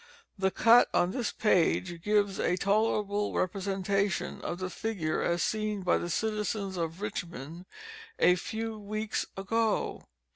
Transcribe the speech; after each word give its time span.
The 0.35 0.49
cut 0.49 0.89
on 0.95 1.11
this 1.11 1.31
page 1.31 2.01
gives 2.01 2.39
a 2.39 2.57
tolerable 2.57 3.35
representation 3.35 4.41
of 4.41 4.57
the 4.57 4.71
figure 4.71 5.21
as 5.21 5.43
seen 5.43 5.83
by 5.83 5.99
the 5.99 6.09
citizens 6.09 6.75
of 6.75 7.01
Richmond 7.01 7.65
a 8.17 8.33
few 8.33 8.79
weeks 8.79 9.27
ago. 9.37 10.07